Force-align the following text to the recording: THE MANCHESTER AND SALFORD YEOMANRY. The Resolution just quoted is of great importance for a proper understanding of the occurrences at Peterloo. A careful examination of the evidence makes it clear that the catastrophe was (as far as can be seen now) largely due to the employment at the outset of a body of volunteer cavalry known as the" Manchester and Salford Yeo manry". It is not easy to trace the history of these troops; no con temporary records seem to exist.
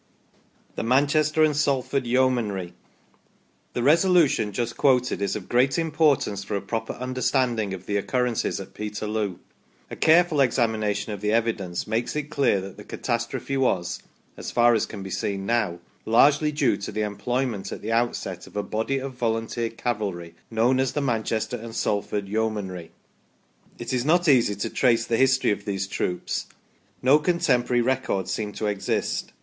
THE 0.77 0.81
MANCHESTER 0.83 1.43
AND 1.43 1.55
SALFORD 1.55 2.07
YEOMANRY. 2.07 2.73
The 3.73 3.83
Resolution 3.83 4.51
just 4.51 4.75
quoted 4.75 5.21
is 5.21 5.35
of 5.35 5.47
great 5.47 5.77
importance 5.77 6.43
for 6.43 6.55
a 6.55 6.61
proper 6.61 6.93
understanding 6.93 7.71
of 7.71 7.85
the 7.85 7.97
occurrences 7.97 8.59
at 8.59 8.73
Peterloo. 8.73 9.37
A 9.91 9.95
careful 9.95 10.41
examination 10.41 11.13
of 11.13 11.21
the 11.21 11.31
evidence 11.31 11.85
makes 11.85 12.15
it 12.15 12.31
clear 12.31 12.59
that 12.61 12.77
the 12.77 12.83
catastrophe 12.83 13.55
was 13.57 13.99
(as 14.37 14.49
far 14.49 14.73
as 14.73 14.87
can 14.87 15.03
be 15.03 15.11
seen 15.11 15.45
now) 15.45 15.77
largely 16.03 16.51
due 16.51 16.77
to 16.77 16.91
the 16.91 17.03
employment 17.03 17.71
at 17.71 17.83
the 17.83 17.91
outset 17.91 18.47
of 18.47 18.57
a 18.57 18.63
body 18.63 18.97
of 18.97 19.13
volunteer 19.13 19.69
cavalry 19.69 20.33
known 20.49 20.79
as 20.79 20.93
the" 20.93 21.01
Manchester 21.11 21.57
and 21.57 21.75
Salford 21.75 22.27
Yeo 22.27 22.49
manry". 22.49 22.89
It 23.77 23.93
is 23.93 24.03
not 24.03 24.27
easy 24.27 24.55
to 24.55 24.69
trace 24.71 25.05
the 25.05 25.17
history 25.17 25.51
of 25.51 25.65
these 25.65 25.85
troops; 25.85 26.47
no 27.03 27.19
con 27.19 27.37
temporary 27.37 27.83
records 27.83 28.33
seem 28.33 28.51
to 28.53 28.65
exist. 28.65 29.31